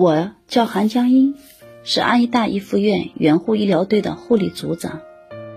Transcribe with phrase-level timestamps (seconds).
[0.00, 1.34] 我叫韩江英，
[1.84, 5.00] 是安医大一附院援护医疗队的护理组长。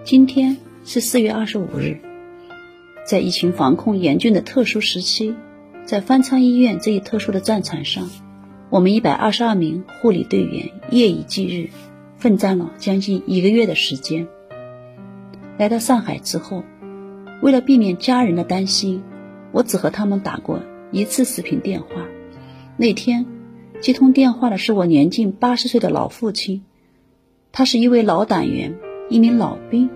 [0.04, 2.02] 今天是四月二十五日，
[3.06, 5.34] 在疫情防控严峻的特殊时期，
[5.86, 8.10] 在方舱医院这一特殊的战场上，
[8.70, 11.70] 我们一百二十二名护理队员夜以继日，
[12.18, 14.28] 奋战了将近一个月的时间。
[15.58, 16.66] 来到上海之后，
[17.42, 19.04] 为了避免家人的担心，
[19.54, 20.60] 我只和他们打过
[20.92, 21.88] 一次视频电话。
[22.76, 23.26] 那天。
[23.84, 26.64] 接通电话的是我年近八十岁的老父亲，
[27.52, 28.76] 他是一位老党员，
[29.10, 29.90] 一名老兵。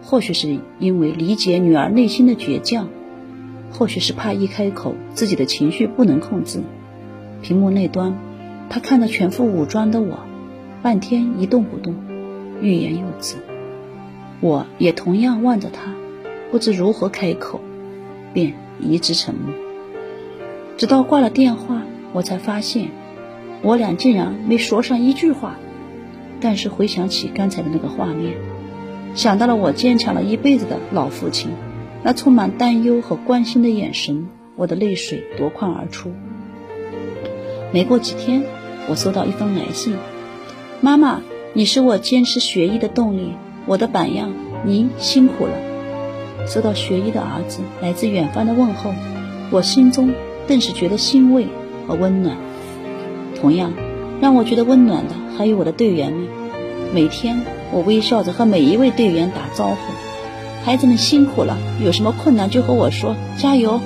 [0.00, 2.88] 或许是因为理解女儿内心的倔强，
[3.72, 6.62] 或许是怕一开口自己的情绪不能控制。
[7.42, 8.16] 屏幕那端，
[8.70, 10.20] 他看着全副武装的我，
[10.80, 11.96] 半天一动不动，
[12.60, 13.34] 欲言又止。
[14.38, 15.92] 我也同样望着他，
[16.52, 17.60] 不知如何开口，
[18.32, 19.52] 便一直沉默。
[20.76, 22.88] 直到挂了电话，我才发现。
[23.62, 25.56] 我俩竟然没说上一句话，
[26.40, 28.34] 但是回想起刚才的那个画面，
[29.14, 31.50] 想到了我坚强了一辈子的老父亲，
[32.02, 36.12] 那充满担忧和关心的眼神，我的泪水夺眶而出。
[37.72, 38.44] 没过几天，
[38.88, 39.96] 我收到一封来信
[40.80, 43.32] ：“妈妈，你是我坚持学医的动力，
[43.66, 44.30] 我的榜样，
[44.64, 45.52] 您辛苦了。”
[46.46, 48.94] 收到学医的儿子来自远方的问候，
[49.50, 50.12] 我心中
[50.46, 51.46] 顿时觉得欣慰
[51.88, 52.36] 和温暖。
[53.40, 53.72] 同样，
[54.20, 56.26] 让我觉得温暖的还有我的队员们。
[56.92, 57.40] 每天，
[57.72, 59.76] 我微笑着和每一位队员打招呼
[60.64, 63.80] ：“孩子们辛苦了，有什么困难就和我说，加油。”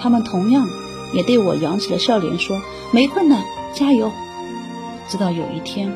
[0.00, 0.68] 他们同样
[1.14, 2.60] 也对我扬起了笑脸，说
[2.92, 3.42] ：“没困难，
[3.74, 4.12] 加油。”
[5.08, 5.90] 直到有一天，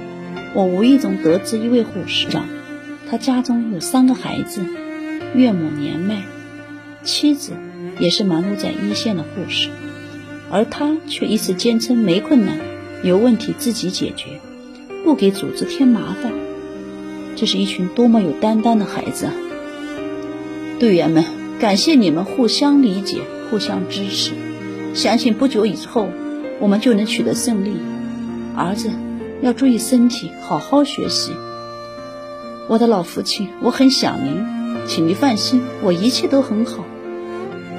[0.55, 2.47] 我无意中得知一位护士长，
[3.09, 4.65] 他家中有三个孩子，
[5.35, 6.23] 岳母年迈，
[7.05, 7.53] 妻子
[7.99, 9.69] 也是忙碌在一线的护士。
[10.53, 12.59] 而他却一直坚称没困难，
[13.03, 14.39] 有问题自己解决，
[15.03, 16.31] 不给组织添麻烦。
[17.35, 19.33] 这是一群多么有担当的孩子啊！
[20.79, 21.25] 队员们，
[21.59, 24.33] 感谢你们互相理解、互相支持，
[24.93, 26.09] 相信不久以后
[26.61, 27.73] 我们就能取得胜利。
[28.55, 28.91] 儿子
[29.41, 31.33] 要注意身体，好好学习。
[32.69, 34.45] 我的老父亲，我很想您，
[34.87, 36.85] 请您放心，我一切都很好。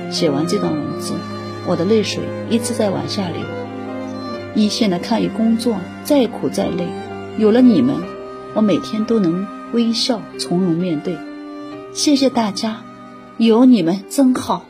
[0.09, 1.13] 写完这段文字。
[1.67, 3.41] 我的泪水一直在往下流。
[4.55, 6.87] 一线的抗疫工作再苦再累，
[7.37, 7.95] 有了你们，
[8.53, 11.17] 我每天都能微笑从容面对。
[11.93, 12.83] 谢谢大家，
[13.37, 14.65] 有你们真好。